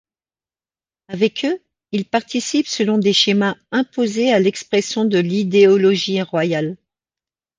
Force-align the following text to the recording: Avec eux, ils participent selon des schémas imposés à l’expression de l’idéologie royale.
Avec 1.09 1.45
eux, 1.45 1.61
ils 1.91 2.05
participent 2.05 2.65
selon 2.65 2.97
des 2.97 3.13
schémas 3.13 3.53
imposés 3.71 4.33
à 4.33 4.39
l’expression 4.39 5.05
de 5.05 5.19
l’idéologie 5.19 6.23
royale. 6.23 6.75